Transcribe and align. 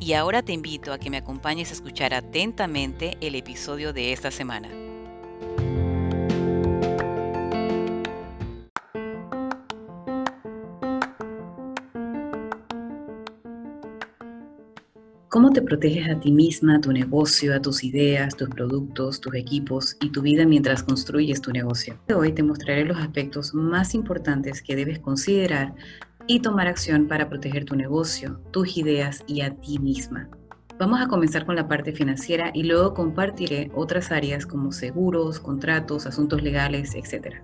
y 0.00 0.12
ahora 0.12 0.42
te 0.42 0.52
invito 0.52 0.92
a 0.92 0.98
que 0.98 1.10
me 1.10 1.16
acompañes 1.16 1.70
a 1.70 1.74
escuchar 1.74 2.14
atentamente 2.14 3.16
el 3.20 3.34
episodio 3.34 3.92
de 3.92 4.12
esta 4.12 4.30
semana. 4.30 4.68
¿Cómo 15.36 15.50
te 15.50 15.60
proteges 15.60 16.08
a 16.08 16.18
ti 16.18 16.32
misma, 16.32 16.76
a 16.76 16.80
tu 16.80 16.92
negocio, 16.92 17.54
a 17.54 17.60
tus 17.60 17.84
ideas, 17.84 18.34
tus 18.34 18.48
productos, 18.48 19.20
tus 19.20 19.34
equipos 19.34 19.94
y 20.00 20.10
tu 20.10 20.22
vida 20.22 20.46
mientras 20.46 20.82
construyes 20.82 21.42
tu 21.42 21.52
negocio? 21.52 21.98
Hoy 22.14 22.32
te 22.32 22.42
mostraré 22.42 22.86
los 22.86 22.96
aspectos 22.96 23.52
más 23.52 23.94
importantes 23.94 24.62
que 24.62 24.76
debes 24.76 24.98
considerar 24.98 25.74
y 26.26 26.40
tomar 26.40 26.66
acción 26.66 27.08
para 27.08 27.28
proteger 27.28 27.64
tu 27.64 27.76
negocio, 27.76 28.40
tus 28.50 28.76
ideas 28.76 29.22
y 29.26 29.42
a 29.42 29.54
ti 29.54 29.78
misma. 29.78 30.28
Vamos 30.78 31.00
a 31.00 31.08
comenzar 31.08 31.46
con 31.46 31.56
la 31.56 31.68
parte 31.68 31.92
financiera 31.92 32.50
y 32.52 32.64
luego 32.64 32.92
compartiré 32.92 33.70
otras 33.74 34.12
áreas 34.12 34.44
como 34.44 34.72
seguros, 34.72 35.40
contratos, 35.40 36.06
asuntos 36.06 36.42
legales, 36.42 36.94
etc. 36.94 37.36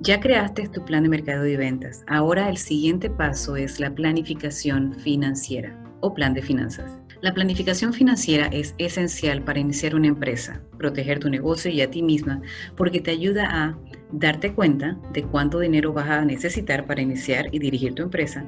Ya 0.00 0.20
creaste 0.20 0.68
tu 0.68 0.84
plan 0.84 1.02
de 1.02 1.08
mercado 1.08 1.46
y 1.46 1.56
ventas. 1.56 2.04
Ahora 2.06 2.48
el 2.48 2.58
siguiente 2.58 3.10
paso 3.10 3.56
es 3.56 3.80
la 3.80 3.92
planificación 3.92 4.94
financiera 4.94 5.76
o 6.00 6.14
plan 6.14 6.34
de 6.34 6.42
finanzas. 6.42 6.98
La 7.22 7.32
planificación 7.32 7.92
financiera 7.92 8.46
es 8.46 8.74
esencial 8.78 9.44
para 9.44 9.60
iniciar 9.60 9.94
una 9.94 10.08
empresa, 10.08 10.60
proteger 10.76 11.20
tu 11.20 11.30
negocio 11.30 11.70
y 11.70 11.80
a 11.80 11.88
ti 11.88 12.02
misma, 12.02 12.42
porque 12.76 13.00
te 13.00 13.12
ayuda 13.12 13.46
a 13.48 13.78
darte 14.10 14.52
cuenta 14.52 14.98
de 15.12 15.22
cuánto 15.22 15.60
dinero 15.60 15.92
vas 15.92 16.10
a 16.10 16.24
necesitar 16.24 16.84
para 16.84 17.00
iniciar 17.00 17.46
y 17.52 17.60
dirigir 17.60 17.94
tu 17.94 18.02
empresa. 18.02 18.44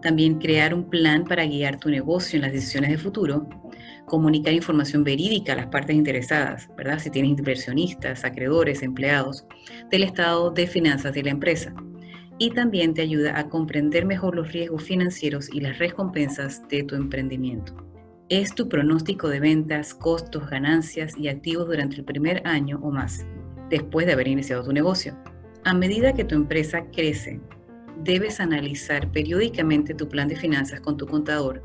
También 0.00 0.38
crear 0.38 0.72
un 0.72 0.88
plan 0.88 1.24
para 1.24 1.44
guiar 1.44 1.78
tu 1.78 1.90
negocio 1.90 2.38
en 2.38 2.42
las 2.44 2.52
decisiones 2.52 2.88
de 2.88 2.96
futuro. 2.96 3.46
Comunicar 4.06 4.54
información 4.54 5.04
verídica 5.04 5.52
a 5.52 5.56
las 5.56 5.66
partes 5.66 5.94
interesadas, 5.94 6.70
¿verdad? 6.78 7.00
Si 7.00 7.10
tienes 7.10 7.38
inversionistas, 7.38 8.24
acreedores, 8.24 8.82
empleados, 8.82 9.44
del 9.90 10.04
estado 10.04 10.50
de 10.50 10.66
finanzas 10.66 11.12
de 11.12 11.24
la 11.24 11.32
empresa 11.32 11.74
y 12.38 12.52
también 12.52 12.94
te 12.94 13.02
ayuda 13.02 13.38
a 13.38 13.50
comprender 13.50 14.06
mejor 14.06 14.36
los 14.36 14.50
riesgos 14.52 14.84
financieros 14.84 15.50
y 15.52 15.60
las 15.60 15.76
recompensas 15.78 16.66
de 16.70 16.82
tu 16.82 16.94
emprendimiento 16.94 17.89
es 18.30 18.54
tu 18.54 18.68
pronóstico 18.68 19.28
de 19.28 19.40
ventas, 19.40 19.92
costos, 19.92 20.48
ganancias 20.48 21.18
y 21.18 21.26
activos 21.26 21.66
durante 21.66 21.96
el 21.96 22.04
primer 22.04 22.46
año 22.46 22.78
o 22.80 22.92
más, 22.92 23.26
después 23.68 24.06
de 24.06 24.12
haber 24.12 24.28
iniciado 24.28 24.62
tu 24.62 24.72
negocio. 24.72 25.16
A 25.64 25.74
medida 25.74 26.14
que 26.14 26.24
tu 26.24 26.36
empresa 26.36 26.84
crece, 26.92 27.40
debes 28.04 28.38
analizar 28.38 29.10
periódicamente 29.10 29.94
tu 29.94 30.08
plan 30.08 30.28
de 30.28 30.36
finanzas 30.36 30.80
con 30.80 30.96
tu 30.96 31.08
contador 31.08 31.60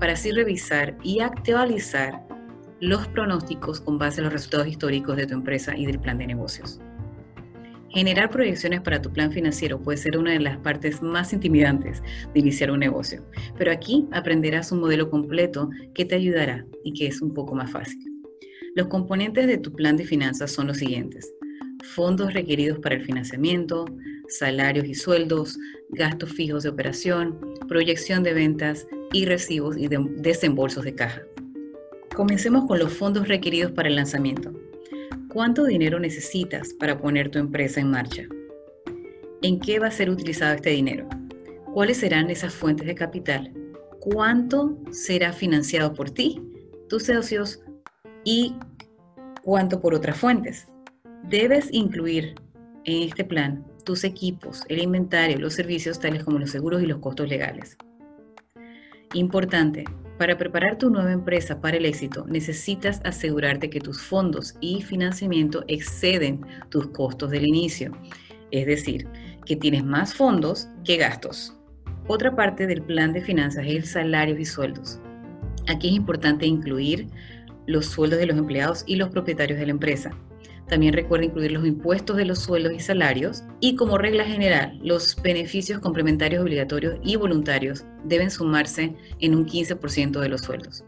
para 0.00 0.14
así 0.14 0.32
revisar 0.32 0.96
y 1.02 1.20
actualizar 1.20 2.26
los 2.80 3.06
pronósticos 3.08 3.82
con 3.82 3.98
base 3.98 4.22
a 4.22 4.24
los 4.24 4.32
resultados 4.32 4.68
históricos 4.68 5.18
de 5.18 5.26
tu 5.26 5.34
empresa 5.34 5.76
y 5.76 5.84
del 5.84 6.00
plan 6.00 6.16
de 6.16 6.28
negocios. 6.28 6.80
Generar 7.96 8.28
proyecciones 8.28 8.82
para 8.82 9.00
tu 9.00 9.10
plan 9.10 9.32
financiero 9.32 9.80
puede 9.80 9.96
ser 9.96 10.18
una 10.18 10.32
de 10.32 10.40
las 10.40 10.58
partes 10.58 11.00
más 11.00 11.32
intimidantes 11.32 12.02
de 12.34 12.40
iniciar 12.40 12.70
un 12.70 12.80
negocio, 12.80 13.24
pero 13.56 13.72
aquí 13.72 14.06
aprenderás 14.12 14.70
un 14.70 14.80
modelo 14.80 15.08
completo 15.08 15.70
que 15.94 16.04
te 16.04 16.14
ayudará 16.14 16.66
y 16.84 16.92
que 16.92 17.06
es 17.06 17.22
un 17.22 17.32
poco 17.32 17.54
más 17.54 17.70
fácil. 17.70 18.04
Los 18.74 18.88
componentes 18.88 19.46
de 19.46 19.56
tu 19.56 19.72
plan 19.72 19.96
de 19.96 20.04
finanzas 20.04 20.52
son 20.52 20.66
los 20.66 20.76
siguientes. 20.76 21.32
Fondos 21.94 22.34
requeridos 22.34 22.80
para 22.80 22.96
el 22.96 23.00
financiamiento, 23.00 23.86
salarios 24.28 24.84
y 24.84 24.94
sueldos, 24.94 25.58
gastos 25.88 26.34
fijos 26.34 26.64
de 26.64 26.68
operación, 26.68 27.40
proyección 27.66 28.22
de 28.22 28.34
ventas 28.34 28.86
y 29.14 29.24
recibos 29.24 29.78
y 29.78 29.88
desembolsos 29.88 30.84
de 30.84 30.94
caja. 30.94 31.22
Comencemos 32.14 32.66
con 32.66 32.78
los 32.78 32.92
fondos 32.92 33.26
requeridos 33.26 33.72
para 33.72 33.88
el 33.88 33.96
lanzamiento. 33.96 34.52
¿Cuánto 35.36 35.66
dinero 35.66 36.00
necesitas 36.00 36.72
para 36.72 36.96
poner 36.96 37.30
tu 37.30 37.38
empresa 37.38 37.78
en 37.78 37.90
marcha? 37.90 38.22
¿En 39.42 39.60
qué 39.60 39.78
va 39.78 39.88
a 39.88 39.90
ser 39.90 40.08
utilizado 40.08 40.54
este 40.54 40.70
dinero? 40.70 41.06
¿Cuáles 41.74 41.98
serán 41.98 42.30
esas 42.30 42.54
fuentes 42.54 42.86
de 42.86 42.94
capital? 42.94 43.52
¿Cuánto 44.00 44.78
será 44.90 45.34
financiado 45.34 45.92
por 45.92 46.08
ti, 46.08 46.40
tus 46.88 47.02
socios 47.02 47.60
y 48.24 48.56
cuánto 49.44 49.82
por 49.82 49.92
otras 49.92 50.16
fuentes? 50.16 50.68
Debes 51.24 51.68
incluir 51.70 52.34
en 52.84 53.02
este 53.02 53.22
plan 53.22 53.62
tus 53.84 54.04
equipos, 54.04 54.62
el 54.70 54.80
inventario, 54.80 55.38
los 55.38 55.52
servicios 55.52 56.00
tales 56.00 56.24
como 56.24 56.38
los 56.38 56.50
seguros 56.50 56.82
y 56.82 56.86
los 56.86 57.00
costos 57.00 57.28
legales. 57.28 57.76
Importante, 59.12 59.84
para 60.18 60.38
preparar 60.38 60.78
tu 60.78 60.90
nueva 60.90 61.12
empresa 61.12 61.60
para 61.60 61.76
el 61.76 61.84
éxito, 61.84 62.24
necesitas 62.26 63.00
asegurarte 63.04 63.70
que 63.70 63.80
tus 63.80 64.00
fondos 64.00 64.54
y 64.60 64.82
financiamiento 64.82 65.64
exceden 65.68 66.40
tus 66.70 66.88
costos 66.88 67.30
del 67.30 67.46
inicio, 67.46 67.92
es 68.50 68.66
decir, 68.66 69.06
que 69.44 69.56
tienes 69.56 69.84
más 69.84 70.14
fondos 70.14 70.68
que 70.84 70.96
gastos. 70.96 71.56
Otra 72.08 72.34
parte 72.34 72.66
del 72.66 72.82
plan 72.82 73.12
de 73.12 73.20
finanzas 73.20 73.66
es 73.66 73.74
el 73.74 73.84
salario 73.84 74.38
y 74.38 74.44
sueldos. 74.44 75.00
Aquí 75.68 75.88
es 75.88 75.94
importante 75.94 76.46
incluir 76.46 77.08
los 77.66 77.86
sueldos 77.86 78.18
de 78.18 78.26
los 78.26 78.38
empleados 78.38 78.84
y 78.86 78.96
los 78.96 79.08
propietarios 79.10 79.58
de 79.58 79.66
la 79.66 79.72
empresa. 79.72 80.16
También 80.68 80.94
recuerda 80.94 81.26
incluir 81.26 81.52
los 81.52 81.66
impuestos 81.66 82.16
de 82.16 82.24
los 82.24 82.40
sueldos 82.40 82.72
y 82.72 82.80
salarios 82.80 83.44
y 83.60 83.76
como 83.76 83.98
regla 83.98 84.24
general, 84.24 84.78
los 84.82 85.16
beneficios 85.22 85.78
complementarios 85.78 86.42
obligatorios 86.42 86.98
y 87.04 87.16
voluntarios 87.16 87.84
deben 88.04 88.30
sumarse 88.30 88.96
en 89.20 89.34
un 89.34 89.46
15% 89.46 90.20
de 90.20 90.28
los 90.28 90.40
sueldos. 90.40 90.84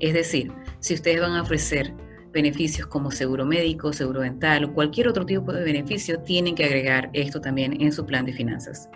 Es 0.00 0.14
decir, 0.14 0.50
si 0.80 0.94
ustedes 0.94 1.20
van 1.20 1.34
a 1.34 1.42
ofrecer 1.42 1.94
beneficios 2.32 2.86
como 2.88 3.10
seguro 3.10 3.44
médico, 3.44 3.92
seguro 3.92 4.22
dental 4.22 4.64
o 4.64 4.74
cualquier 4.74 5.06
otro 5.06 5.24
tipo 5.24 5.52
de 5.52 5.62
beneficio, 5.62 6.20
tienen 6.20 6.56
que 6.56 6.64
agregar 6.64 7.10
esto 7.12 7.40
también 7.40 7.80
en 7.80 7.92
su 7.92 8.04
plan 8.04 8.24
de 8.24 8.32
finanzas. 8.32 8.88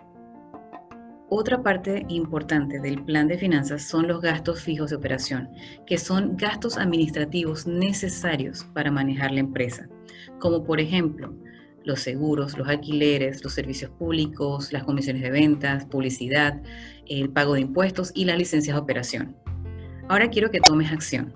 Otra 1.28 1.60
parte 1.60 2.06
importante 2.08 2.78
del 2.78 3.04
plan 3.04 3.26
de 3.26 3.36
finanzas 3.36 3.82
son 3.82 4.06
los 4.06 4.20
gastos 4.20 4.62
fijos 4.62 4.90
de 4.90 4.96
operación, 4.96 5.50
que 5.84 5.98
son 5.98 6.36
gastos 6.36 6.78
administrativos 6.78 7.66
necesarios 7.66 8.64
para 8.72 8.92
manejar 8.92 9.32
la 9.32 9.40
empresa, 9.40 9.88
como 10.38 10.62
por 10.62 10.78
ejemplo 10.78 11.34
los 11.82 11.98
seguros, 11.98 12.56
los 12.56 12.68
alquileres, 12.68 13.42
los 13.42 13.54
servicios 13.54 13.90
públicos, 13.90 14.72
las 14.72 14.84
comisiones 14.84 15.22
de 15.22 15.30
ventas, 15.30 15.84
publicidad, 15.86 16.62
el 17.06 17.28
pago 17.30 17.54
de 17.54 17.60
impuestos 17.62 18.12
y 18.14 18.24
las 18.24 18.38
licencias 18.38 18.76
de 18.76 18.82
operación. 18.82 19.36
Ahora 20.08 20.30
quiero 20.30 20.52
que 20.52 20.60
tomes 20.60 20.92
acción. 20.92 21.34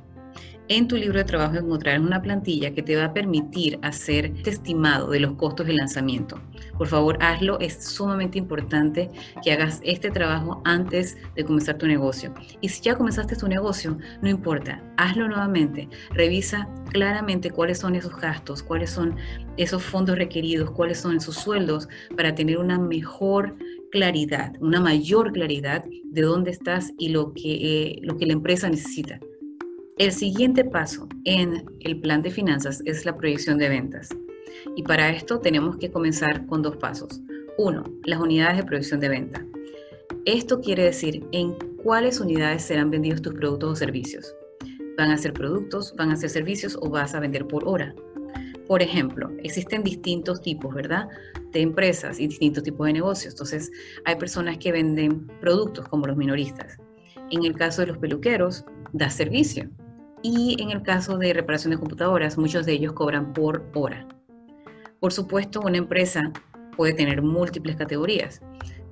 En 0.73 0.87
tu 0.87 0.97
libro 0.97 1.19
de 1.19 1.25
trabajo 1.25 1.57
encontrarás 1.57 2.01
una 2.01 2.23
plantilla 2.23 2.73
que 2.73 2.85
te 2.85 2.95
va 2.95 3.07
a 3.07 3.13
permitir 3.13 3.81
hacer 3.83 4.27
este 4.37 4.51
estimado 4.51 5.11
de 5.11 5.19
los 5.19 5.33
costos 5.33 5.67
de 5.67 5.73
lanzamiento. 5.73 6.41
Por 6.79 6.87
favor, 6.87 7.19
hazlo. 7.21 7.59
Es 7.59 7.85
sumamente 7.85 8.39
importante 8.39 9.11
que 9.43 9.51
hagas 9.51 9.81
este 9.83 10.13
trabajo 10.13 10.63
antes 10.65 11.19
de 11.35 11.45
comenzar 11.45 11.77
tu 11.77 11.89
negocio. 11.89 12.33
Y 12.61 12.69
si 12.69 12.83
ya 12.83 12.95
comenzaste 12.95 13.35
tu 13.35 13.49
negocio, 13.49 13.99
no 14.23 14.29
importa, 14.29 14.81
hazlo 14.97 15.27
nuevamente. 15.27 15.89
Revisa 16.11 16.69
claramente 16.93 17.51
cuáles 17.51 17.81
son 17.81 17.97
esos 17.97 18.17
gastos, 18.21 18.63
cuáles 18.63 18.91
son 18.91 19.17
esos 19.57 19.83
fondos 19.83 20.17
requeridos, 20.19 20.71
cuáles 20.71 21.01
son 21.01 21.17
esos 21.17 21.35
sueldos 21.35 21.89
para 22.17 22.37
tener 22.37 22.59
una 22.59 22.79
mejor 22.79 23.57
claridad, 23.91 24.53
una 24.61 24.81
mayor 24.81 25.33
claridad 25.33 25.85
de 26.05 26.23
dónde 26.23 26.53
estás 26.53 26.93
y 26.97 27.09
lo 27.09 27.35
que, 27.35 27.55
eh, 27.55 27.99
lo 28.03 28.17
que 28.17 28.27
la 28.27 28.35
empresa 28.35 28.71
necesita. 28.71 29.19
El 30.01 30.13
siguiente 30.13 30.65
paso 30.65 31.07
en 31.27 31.67
el 31.81 32.01
plan 32.01 32.23
de 32.23 32.31
finanzas 32.31 32.83
es 32.87 33.05
la 33.05 33.19
proyección 33.19 33.59
de 33.59 33.69
ventas. 33.69 34.09
Y 34.75 34.83
para 34.83 35.11
esto 35.11 35.41
tenemos 35.41 35.77
que 35.77 35.91
comenzar 35.91 36.47
con 36.47 36.63
dos 36.63 36.79
pasos. 36.79 37.21
Uno, 37.59 37.85
las 38.05 38.19
unidades 38.19 38.57
de 38.57 38.65
proyección 38.65 39.01
de 39.01 39.11
venta. 39.11 39.45
Esto 40.25 40.63
quiere 40.63 40.85
decir 40.85 41.23
en 41.33 41.53
cuáles 41.83 42.19
unidades 42.19 42.63
serán 42.63 42.91
vendidos 42.91 43.21
tus 43.21 43.35
productos 43.35 43.73
o 43.73 43.77
servicios. 43.77 44.35
¿Van 44.97 45.11
a 45.11 45.19
ser 45.19 45.35
productos, 45.35 45.95
van 45.95 46.13
a 46.13 46.17
ser 46.17 46.31
servicios 46.31 46.79
o 46.81 46.89
vas 46.89 47.15
a 47.15 47.21
vender 47.21 47.47
por 47.47 47.69
hora? 47.69 47.95
Por 48.67 48.81
ejemplo, 48.81 49.31
existen 49.43 49.83
distintos 49.83 50.41
tipos, 50.41 50.75
¿verdad? 50.75 51.11
De 51.53 51.61
empresas 51.61 52.19
y 52.21 52.27
distintos 52.27 52.63
tipos 52.63 52.87
de 52.87 52.95
negocios. 52.95 53.35
Entonces, 53.35 53.71
hay 54.07 54.17
personas 54.17 54.57
que 54.57 54.73
venden 54.73 55.27
productos 55.43 55.87
como 55.89 56.07
los 56.07 56.17
minoristas. 56.17 56.79
En 57.31 57.45
el 57.45 57.55
caso 57.55 57.83
de 57.83 57.89
los 57.89 57.99
peluqueros, 57.99 58.65
da 58.95 59.11
servicio 59.11 59.69
Y 60.23 60.57
en 60.63 60.71
el 60.71 60.83
caso 60.83 61.17
de 61.17 61.33
reparación 61.33 61.71
de 61.71 61.79
computadoras, 61.79 62.37
muchos 62.37 62.67
de 62.67 62.73
ellos 62.73 62.93
cobran 62.93 63.33
por 63.33 63.65
hora. 63.75 64.07
Por 65.01 65.13
supuesto, 65.13 65.61
una 65.61 65.79
empresa 65.79 66.31
puede 66.77 66.93
tener 66.93 67.23
múltiples 67.23 67.77
categorías. 67.77 68.43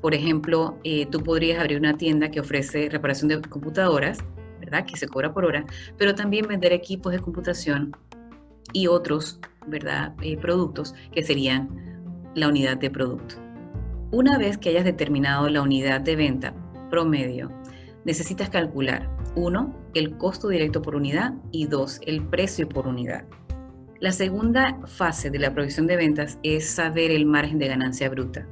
Por 0.00 0.14
ejemplo, 0.14 0.78
eh, 0.84 1.06
tú 1.06 1.22
podrías 1.22 1.60
abrir 1.60 1.78
una 1.78 1.96
tienda 1.96 2.30
que 2.30 2.40
ofrece 2.40 2.88
reparación 2.88 3.28
de 3.28 3.40
computadoras, 3.42 4.18
¿verdad? 4.60 4.86
Que 4.86 4.96
se 4.96 5.08
cobra 5.08 5.32
por 5.34 5.44
hora, 5.44 5.66
pero 5.96 6.14
también 6.14 6.46
vender 6.46 6.72
equipos 6.72 7.12
de 7.12 7.18
computación 7.18 7.96
y 8.72 8.86
otros, 8.86 9.40
¿verdad? 9.66 10.14
Eh, 10.22 10.36
productos 10.38 10.94
que 11.12 11.22
serían 11.22 11.68
la 12.34 12.48
unidad 12.48 12.76
de 12.78 12.90
producto. 12.90 13.36
Una 14.10 14.38
vez 14.38 14.56
que 14.56 14.70
hayas 14.70 14.84
determinado 14.84 15.48
la 15.48 15.60
unidad 15.60 16.00
de 16.00 16.16
venta 16.16 16.54
promedio, 16.90 17.50
necesitas 18.08 18.48
calcular, 18.48 19.06
uno, 19.36 19.76
el 19.92 20.16
costo 20.16 20.48
directo 20.48 20.80
por 20.80 20.96
unidad 20.96 21.34
y 21.52 21.66
dos, 21.66 22.00
el 22.06 22.24
precio 22.24 22.66
por 22.66 22.86
unidad. 22.86 23.26
La 24.00 24.12
segunda 24.12 24.80
fase 24.86 25.28
de 25.28 25.38
la 25.38 25.52
provisión 25.52 25.86
de 25.86 25.96
ventas 25.96 26.38
es 26.42 26.70
saber 26.70 27.10
el 27.10 27.26
margen 27.26 27.58
de 27.58 27.68
ganancia 27.68 28.08
bruta. 28.08 28.48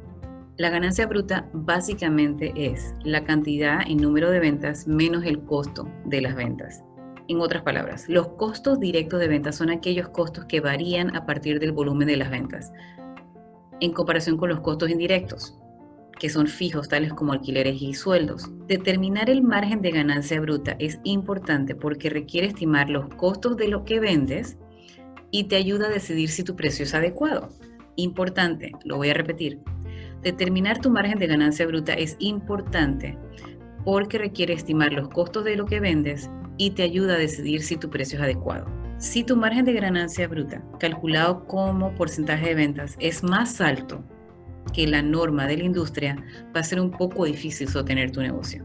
La 0.58 0.69
ganancia 0.69 1.06
bruta 1.06 1.49
básicamente 1.55 2.53
es 2.55 2.94
la 3.03 3.25
cantidad 3.25 3.81
en 3.87 3.97
número 3.97 4.31
de 4.31 4.41
ventas 4.41 4.87
menos 4.87 5.25
el 5.25 5.43
costo 5.43 5.88
de 6.05 6.20
las 6.20 6.37
ventas. 6.37 6.85
En 7.26 7.41
otras 7.41 7.62
palabras, 7.62 8.11
los 8.11 8.29
costos 8.29 8.79
directos 8.79 9.20
de 9.20 9.29
ventas 9.29 9.56
son 9.56 9.70
aquellos 9.70 10.11
costos 10.11 10.44
que 10.44 10.61
varían 10.61 11.17
a 11.17 11.25
partir 11.25 11.61
del 11.61 11.73
volumen 11.73 12.09
de 12.09 12.19
las 12.19 12.31
ventas, 12.31 12.75
en 13.81 13.94
comparación 13.94 14.37
con 14.37 14.50
los 14.50 14.61
costos 14.61 14.91
indirectos, 14.91 15.59
que 16.18 16.30
son 16.30 16.46
fijos 16.46 16.88
tales 16.88 17.12
como 17.12 17.32
alquileres 17.32 17.80
y 17.80 17.94
sueldos. 17.94 18.50
Determinar 18.66 19.28
el 19.30 19.42
margen 19.42 19.82
de 19.82 19.90
ganancia 19.90 20.40
bruta 20.40 20.76
es 20.78 20.98
importante 21.04 21.74
porque 21.74 22.10
requiere 22.10 22.48
estimar 22.48 22.88
los 22.88 23.08
costos 23.16 23.56
de 23.56 23.68
lo 23.68 23.84
que 23.84 24.00
vendes 24.00 24.56
y 25.30 25.44
te 25.44 25.56
ayuda 25.56 25.86
a 25.86 25.90
decidir 25.90 26.30
si 26.30 26.42
tu 26.42 26.56
precio 26.56 26.84
es 26.84 26.94
adecuado. 26.94 27.50
Importante, 27.96 28.72
lo 28.84 28.96
voy 28.96 29.10
a 29.10 29.14
repetir. 29.14 29.60
Determinar 30.22 30.80
tu 30.80 30.90
margen 30.90 31.18
de 31.18 31.26
ganancia 31.26 31.66
bruta 31.66 31.92
es 31.92 32.16
importante 32.18 33.18
porque 33.84 34.18
requiere 34.18 34.54
estimar 34.54 34.92
los 34.92 35.08
costos 35.08 35.44
de 35.44 35.56
lo 35.56 35.66
que 35.66 35.80
vendes 35.80 36.30
y 36.56 36.70
te 36.70 36.82
ayuda 36.82 37.14
a 37.14 37.18
decidir 37.18 37.62
si 37.62 37.76
tu 37.76 37.90
precio 37.90 38.18
es 38.18 38.24
adecuado. 38.24 38.66
Si 38.98 39.24
tu 39.24 39.36
margen 39.36 39.66
de 39.66 39.74
ganancia 39.74 40.26
bruta, 40.26 40.64
calculado 40.80 41.46
como 41.46 41.94
porcentaje 41.94 42.48
de 42.48 42.54
ventas, 42.54 42.96
es 42.98 43.22
más 43.22 43.60
alto 43.60 44.02
que 44.72 44.86
la 44.86 45.02
norma 45.02 45.46
de 45.46 45.56
la 45.56 45.64
industria, 45.64 46.16
va 46.54 46.60
a 46.60 46.64
ser 46.64 46.80
un 46.80 46.90
poco 46.90 47.24
difícil 47.24 47.68
sostener 47.68 48.10
tu 48.10 48.20
negocio. 48.20 48.64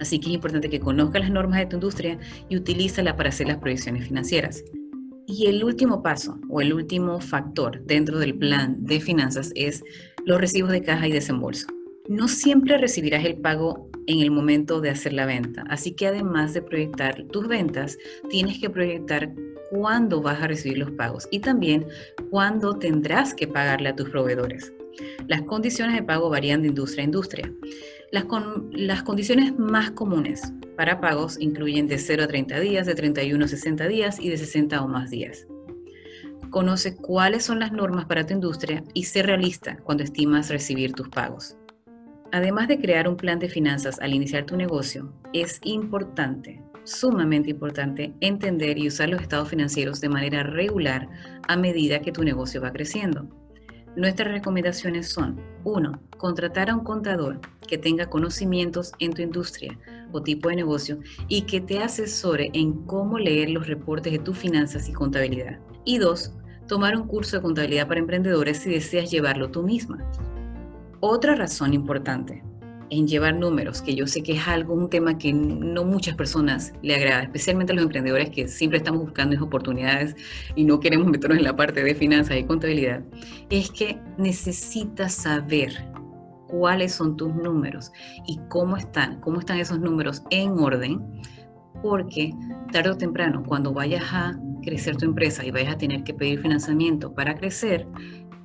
Así 0.00 0.18
que 0.18 0.28
es 0.28 0.34
importante 0.34 0.70
que 0.70 0.80
conozcas 0.80 1.22
las 1.22 1.30
normas 1.30 1.58
de 1.60 1.66
tu 1.66 1.76
industria 1.76 2.18
y 2.48 2.56
utilízala 2.56 3.16
para 3.16 3.30
hacer 3.30 3.48
las 3.48 3.58
proyecciones 3.58 4.06
financieras. 4.06 4.64
Y 5.26 5.46
el 5.46 5.62
último 5.62 6.02
paso 6.02 6.38
o 6.48 6.60
el 6.60 6.72
último 6.72 7.20
factor 7.20 7.84
dentro 7.84 8.18
del 8.18 8.34
plan 8.36 8.76
de 8.84 9.00
finanzas 9.00 9.52
es 9.54 9.84
los 10.24 10.40
recibos 10.40 10.70
de 10.70 10.82
caja 10.82 11.06
y 11.06 11.12
desembolso. 11.12 11.66
No 12.08 12.28
siempre 12.28 12.78
recibirás 12.78 13.24
el 13.24 13.36
pago 13.36 13.90
en 14.06 14.20
el 14.20 14.30
momento 14.30 14.80
de 14.80 14.88
hacer 14.88 15.12
la 15.12 15.26
venta, 15.26 15.64
así 15.68 15.92
que 15.92 16.06
además 16.06 16.54
de 16.54 16.62
proyectar 16.62 17.24
tus 17.24 17.46
ventas, 17.46 17.98
tienes 18.30 18.58
que 18.58 18.70
proyectar 18.70 19.34
cuándo 19.70 20.22
vas 20.22 20.42
a 20.42 20.46
recibir 20.46 20.78
los 20.78 20.90
pagos 20.92 21.28
y 21.30 21.40
también 21.40 21.86
cuándo 22.30 22.78
tendrás 22.78 23.34
que 23.34 23.46
pagarle 23.46 23.90
a 23.90 23.96
tus 23.96 24.08
proveedores. 24.08 24.72
Las 25.26 25.42
condiciones 25.42 25.94
de 25.96 26.02
pago 26.02 26.30
varían 26.30 26.62
de 26.62 26.68
industria 26.68 27.02
a 27.02 27.04
industria. 27.04 27.52
Las, 28.10 29.02
condiciones 29.02 29.58
más 29.58 29.90
comunes 29.90 30.52
para 30.76 31.00
pagos 31.00 31.38
incluyen 31.40 31.86
de 31.86 31.98
0 31.98 32.24
a 32.24 32.26
30 32.26 32.60
días, 32.60 32.86
de 32.86 32.94
31 32.94 33.44
a 33.44 33.48
60 33.48 33.88
días 33.88 34.18
y 34.18 34.30
de 34.30 34.38
60 34.38 34.82
o 34.82 34.88
más 34.88 35.10
días. 35.10 35.46
Conoce 36.50 36.96
cuáles 36.96 37.44
son 37.44 37.58
las 37.58 37.72
normas 37.72 38.06
para 38.06 38.24
tu 38.24 38.32
industria 38.32 38.82
y 38.94 39.04
sé 39.04 39.22
realista 39.22 39.76
cuando 39.84 40.04
estimas 40.04 40.48
recibir 40.48 40.92
tus 40.92 41.08
pagos. 41.10 41.56
Además 42.32 42.68
de 42.68 42.78
crear 42.78 43.08
un 43.08 43.16
plan 43.16 43.38
de 43.38 43.48
finanzas 43.48 43.98
al 44.00 44.14
iniciar 44.14 44.44
tu 44.46 44.56
negocio, 44.56 45.12
es 45.34 45.60
importante, 45.64 46.62
sumamente 46.84 47.50
importante, 47.50 48.14
entender 48.20 48.78
y 48.78 48.88
usar 48.88 49.10
los 49.10 49.20
estados 49.20 49.48
financieros 49.48 50.00
de 50.00 50.08
manera 50.08 50.42
regular 50.42 51.08
a 51.46 51.56
medida 51.56 52.00
que 52.00 52.12
tu 52.12 52.22
negocio 52.22 52.62
va 52.62 52.72
creciendo. 52.72 53.28
Nuestras 53.96 54.32
recomendaciones 54.32 55.08
son 55.08 55.40
1. 55.64 56.00
Contratar 56.16 56.70
a 56.70 56.74
un 56.74 56.84
contador 56.84 57.40
que 57.66 57.78
tenga 57.78 58.08
conocimientos 58.08 58.92
en 58.98 59.12
tu 59.12 59.22
industria 59.22 59.78
o 60.12 60.22
tipo 60.22 60.48
de 60.48 60.56
negocio 60.56 60.98
y 61.28 61.42
que 61.42 61.60
te 61.60 61.82
asesore 61.82 62.50
en 62.54 62.72
cómo 62.86 63.18
leer 63.18 63.50
los 63.50 63.66
reportes 63.66 64.12
de 64.12 64.18
tus 64.18 64.38
finanzas 64.38 64.88
y 64.88 64.92
contabilidad. 64.92 65.58
Y 65.84 65.98
2. 65.98 66.32
Tomar 66.66 66.96
un 66.96 67.06
curso 67.06 67.36
de 67.36 67.42
contabilidad 67.42 67.88
para 67.88 68.00
emprendedores 68.00 68.58
si 68.58 68.70
deseas 68.70 69.10
llevarlo 69.10 69.50
tú 69.50 69.62
misma. 69.62 69.98
Otra 71.00 71.34
razón 71.34 71.74
importante 71.74 72.42
en 72.90 73.06
llevar 73.06 73.34
números, 73.34 73.82
que 73.82 73.94
yo 73.94 74.06
sé 74.06 74.22
que 74.22 74.32
es 74.32 74.48
algo, 74.48 74.74
un 74.74 74.88
tema 74.88 75.18
que 75.18 75.32
no 75.32 75.84
muchas 75.84 76.14
personas 76.14 76.72
le 76.82 76.94
agrada, 76.94 77.22
especialmente 77.22 77.72
los 77.74 77.84
emprendedores 77.84 78.30
que 78.30 78.48
siempre 78.48 78.78
estamos 78.78 79.02
buscando 79.02 79.42
oportunidades 79.42 80.16
y 80.54 80.64
no 80.64 80.80
queremos 80.80 81.06
meternos 81.06 81.38
en 81.38 81.44
la 81.44 81.56
parte 81.56 81.82
de 81.82 81.94
finanzas 81.94 82.36
y 82.36 82.44
contabilidad, 82.44 83.02
es 83.50 83.70
que 83.70 83.98
necesitas 84.16 85.14
saber 85.14 85.72
cuáles 86.48 86.92
son 86.92 87.16
tus 87.16 87.34
números 87.34 87.92
y 88.26 88.38
cómo 88.48 88.76
están, 88.76 89.20
cómo 89.20 89.40
están 89.40 89.58
esos 89.58 89.80
números 89.80 90.22
en 90.30 90.50
orden, 90.58 91.00
porque 91.82 92.32
tarde 92.72 92.90
o 92.90 92.96
temprano, 92.96 93.44
cuando 93.46 93.72
vayas 93.72 94.04
a 94.12 94.38
crecer 94.62 94.96
tu 94.96 95.04
empresa 95.04 95.44
y 95.44 95.50
vayas 95.50 95.74
a 95.74 95.78
tener 95.78 96.02
que 96.02 96.14
pedir 96.14 96.40
financiamiento 96.40 97.12
para 97.14 97.34
crecer, 97.36 97.86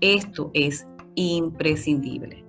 esto 0.02 0.52
es 0.54 0.86
imprescindible. 1.16 2.46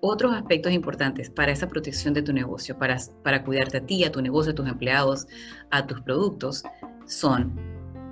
Otros 0.00 0.32
aspectos 0.32 0.72
importantes 0.72 1.28
para 1.28 1.50
esa 1.50 1.66
protección 1.66 2.14
de 2.14 2.22
tu 2.22 2.32
negocio, 2.32 2.78
para, 2.78 2.98
para 3.24 3.42
cuidarte 3.42 3.78
a 3.78 3.80
ti, 3.80 4.04
a 4.04 4.12
tu 4.12 4.22
negocio, 4.22 4.52
a 4.52 4.54
tus 4.54 4.68
empleados, 4.68 5.26
a 5.70 5.88
tus 5.88 6.00
productos, 6.02 6.62
son, 7.04 7.58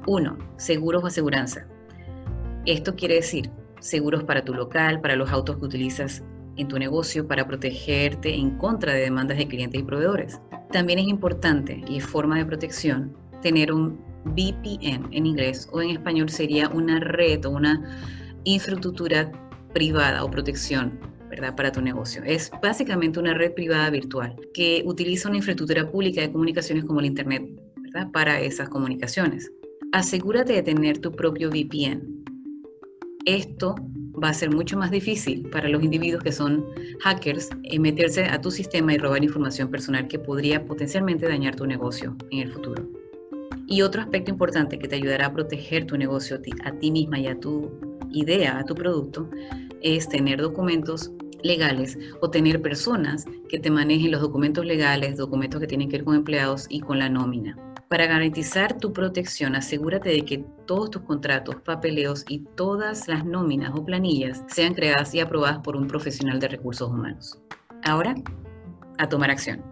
uno, 0.08 0.36
seguros 0.56 1.04
o 1.04 1.06
aseguranza. 1.06 1.68
Esto 2.64 2.96
quiere 2.96 3.14
decir 3.14 3.52
seguros 3.78 4.24
para 4.24 4.44
tu 4.44 4.52
local, 4.52 5.00
para 5.00 5.14
los 5.14 5.30
autos 5.30 5.58
que 5.58 5.64
utilizas 5.64 6.24
en 6.56 6.66
tu 6.66 6.76
negocio, 6.76 7.28
para 7.28 7.46
protegerte 7.46 8.34
en 8.34 8.58
contra 8.58 8.92
de 8.92 9.02
demandas 9.02 9.38
de 9.38 9.46
clientes 9.46 9.80
y 9.80 9.84
proveedores. 9.84 10.40
También 10.72 10.98
es 10.98 11.06
importante 11.06 11.84
y 11.88 11.98
es 11.98 12.04
forma 12.04 12.36
de 12.36 12.46
protección 12.46 13.16
tener 13.42 13.72
un 13.72 14.00
VPN 14.24 15.08
en 15.12 15.26
inglés 15.26 15.68
o 15.72 15.80
en 15.80 15.90
español 15.90 16.30
sería 16.30 16.68
una 16.68 16.98
red 16.98 17.44
o 17.44 17.50
una 17.50 17.80
infraestructura 18.42 19.30
privada 19.72 20.24
o 20.24 20.30
protección 20.30 21.15
para 21.54 21.72
tu 21.72 21.80
negocio. 21.80 22.22
Es 22.24 22.50
básicamente 22.62 23.20
una 23.20 23.34
red 23.34 23.52
privada 23.52 23.90
virtual 23.90 24.36
que 24.54 24.82
utiliza 24.86 25.28
una 25.28 25.38
infraestructura 25.38 25.90
pública 25.90 26.20
de 26.20 26.32
comunicaciones 26.32 26.84
como 26.84 27.00
el 27.00 27.06
Internet, 27.06 27.44
Para 28.12 28.40
esas 28.40 28.68
comunicaciones. 28.68 29.50
Asegúrate 29.92 30.52
de 30.52 30.62
tener 30.62 30.98
tu 30.98 31.12
propio 31.12 31.48
VPN. 31.48 32.02
Esto 33.24 33.74
va 34.22 34.28
a 34.30 34.34
ser 34.34 34.50
mucho 34.50 34.76
más 34.76 34.90
difícil 34.90 35.48
para 35.50 35.68
los 35.68 35.82
individuos 35.82 36.22
que 36.22 36.32
son 36.32 36.66
hackers 37.00 37.48
en 37.64 37.82
meterse 37.82 38.24
a 38.24 38.40
tu 38.40 38.50
sistema 38.50 38.92
y 38.92 38.98
robar 38.98 39.24
información 39.24 39.70
personal 39.70 40.08
que 40.08 40.18
podría 40.18 40.64
potencialmente 40.64 41.28
dañar 41.28 41.56
tu 41.56 41.66
negocio 41.66 42.16
en 42.30 42.40
el 42.40 42.52
futuro. 42.52 42.88
Y 43.66 43.82
otro 43.82 44.02
aspecto 44.02 44.30
importante 44.30 44.78
que 44.78 44.88
te 44.88 44.96
ayudará 44.96 45.26
a 45.26 45.32
proteger 45.32 45.86
tu 45.86 45.96
negocio 45.96 46.38
a 46.64 46.72
ti 46.72 46.90
misma 46.90 47.18
y 47.18 47.26
a 47.26 47.38
tu 47.38 47.70
idea, 48.12 48.58
a 48.58 48.64
tu 48.64 48.74
producto, 48.74 49.28
es 49.82 50.08
tener 50.08 50.40
documentos 50.40 51.12
legales 51.42 51.98
o 52.20 52.30
tener 52.30 52.62
personas 52.62 53.24
que 53.48 53.58
te 53.58 53.70
manejen 53.70 54.10
los 54.10 54.20
documentos 54.20 54.64
legales, 54.64 55.16
documentos 55.16 55.60
que 55.60 55.66
tienen 55.66 55.88
que 55.88 55.98
ver 55.98 56.04
con 56.04 56.16
empleados 56.16 56.66
y 56.68 56.80
con 56.80 56.98
la 56.98 57.08
nómina. 57.08 57.56
Para 57.88 58.06
garantizar 58.06 58.78
tu 58.78 58.92
protección, 58.92 59.54
asegúrate 59.54 60.08
de 60.08 60.24
que 60.24 60.44
todos 60.66 60.90
tus 60.90 61.02
contratos, 61.02 61.56
papeleos 61.56 62.24
y 62.28 62.40
todas 62.56 63.06
las 63.06 63.24
nóminas 63.24 63.72
o 63.74 63.84
planillas 63.84 64.42
sean 64.48 64.74
creadas 64.74 65.14
y 65.14 65.20
aprobadas 65.20 65.60
por 65.60 65.76
un 65.76 65.86
profesional 65.86 66.40
de 66.40 66.48
recursos 66.48 66.90
humanos. 66.90 67.38
Ahora, 67.84 68.16
a 68.98 69.08
tomar 69.08 69.30
acción. 69.30 69.62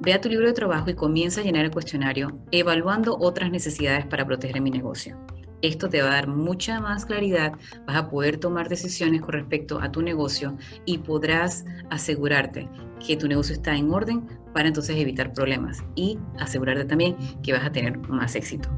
Ve 0.00 0.12
a 0.12 0.20
tu 0.20 0.28
libro 0.28 0.48
de 0.48 0.52
trabajo 0.52 0.90
y 0.90 0.94
comienza 0.94 1.40
a 1.40 1.44
llenar 1.44 1.64
el 1.64 1.70
cuestionario 1.70 2.38
evaluando 2.50 3.16
otras 3.20 3.50
necesidades 3.50 4.06
para 4.06 4.26
proteger 4.26 4.60
mi 4.60 4.70
negocio. 4.70 5.16
Esto 5.60 5.88
te 5.88 6.00
va 6.02 6.10
a 6.10 6.14
dar 6.14 6.28
mucha 6.28 6.80
más 6.80 7.04
claridad, 7.04 7.52
vas 7.84 7.96
a 7.96 8.08
poder 8.08 8.38
tomar 8.38 8.68
decisiones 8.68 9.20
con 9.20 9.32
respecto 9.32 9.80
a 9.80 9.90
tu 9.90 10.02
negocio 10.02 10.56
y 10.84 10.98
podrás 10.98 11.64
asegurarte 11.90 12.68
que 13.04 13.16
tu 13.16 13.26
negocio 13.26 13.54
está 13.54 13.74
en 13.74 13.90
orden 13.90 14.24
para 14.54 14.68
entonces 14.68 14.96
evitar 14.96 15.32
problemas 15.32 15.82
y 15.96 16.16
asegurarte 16.38 16.84
también 16.84 17.16
que 17.42 17.52
vas 17.52 17.64
a 17.64 17.72
tener 17.72 17.98
más 18.08 18.36
éxito. 18.36 18.68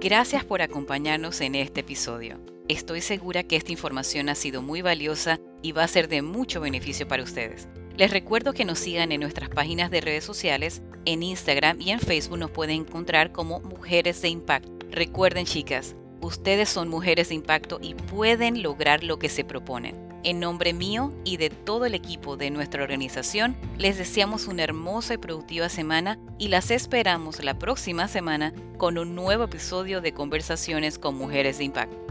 Gracias 0.00 0.44
por 0.44 0.62
acompañarnos 0.62 1.40
en 1.40 1.56
este 1.56 1.80
episodio. 1.80 2.38
Estoy 2.68 3.00
segura 3.00 3.42
que 3.42 3.56
esta 3.56 3.72
información 3.72 4.28
ha 4.28 4.36
sido 4.36 4.62
muy 4.62 4.82
valiosa 4.82 5.40
y 5.62 5.72
va 5.72 5.84
a 5.84 5.88
ser 5.88 6.08
de 6.08 6.22
mucho 6.22 6.60
beneficio 6.60 7.06
para 7.08 7.22
ustedes. 7.22 7.68
Les 7.96 8.12
recuerdo 8.12 8.52
que 8.52 8.64
nos 8.64 8.78
sigan 8.78 9.10
en 9.10 9.20
nuestras 9.20 9.48
páginas 9.48 9.90
de 9.90 10.00
redes 10.00 10.24
sociales, 10.24 10.82
en 11.04 11.22
Instagram 11.22 11.80
y 11.80 11.90
en 11.90 12.00
Facebook 12.00 12.38
nos 12.38 12.50
pueden 12.50 12.82
encontrar 12.82 13.32
como 13.32 13.60
Mujeres 13.60 14.22
de 14.22 14.28
Impacto. 14.28 14.70
Recuerden 14.90 15.46
chicas, 15.46 15.96
ustedes 16.20 16.68
son 16.68 16.88
mujeres 16.88 17.30
de 17.30 17.34
impacto 17.34 17.78
y 17.82 17.94
pueden 17.94 18.62
lograr 18.62 19.02
lo 19.02 19.18
que 19.18 19.28
se 19.28 19.44
proponen. 19.44 20.08
En 20.24 20.40
nombre 20.40 20.72
mío 20.72 21.12
y 21.24 21.36
de 21.36 21.50
todo 21.50 21.86
el 21.86 21.94
equipo 21.94 22.36
de 22.36 22.50
nuestra 22.50 22.82
organización, 22.82 23.56
les 23.78 23.98
deseamos 23.98 24.46
una 24.46 24.64
hermosa 24.64 25.14
y 25.14 25.18
productiva 25.18 25.68
semana 25.68 26.18
y 26.38 26.48
las 26.48 26.70
esperamos 26.70 27.42
la 27.42 27.58
próxima 27.58 28.08
semana 28.08 28.52
con 28.76 28.98
un 28.98 29.14
nuevo 29.14 29.44
episodio 29.44 30.00
de 30.00 30.12
Conversaciones 30.12 30.98
con 30.98 31.16
Mujeres 31.16 31.58
de 31.58 31.64
Impacto. 31.64 32.07